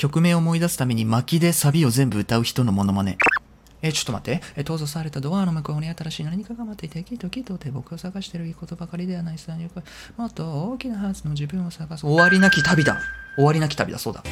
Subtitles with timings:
[0.00, 3.18] 曲名を思い出すために巻きでサビを全部歌う人のモノマネ。
[3.82, 4.42] え、ちょっと待って。
[4.56, 9.52] え、閉ざされたドアの向こうに新しい何かが待っていて、きっときっとって僕を探してるいいことばかりではないさ。
[10.16, 12.06] もっと大きなハーツの自分を探す。
[12.06, 12.98] 終わりなき旅だ。
[13.36, 14.24] 終わりなき旅だ、そうだ。